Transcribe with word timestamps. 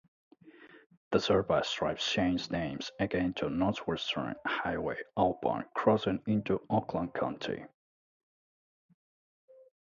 The 1.11 1.19
service 1.19 1.71
drives 1.73 2.03
change 2.03 2.49
names 2.49 2.89
again 2.99 3.35
to 3.35 3.51
Northwestern 3.51 4.33
Highway 4.47 4.97
upon 5.15 5.65
crossing 5.75 6.23
into 6.25 6.59
Oakland 6.71 7.13
County. 7.13 7.63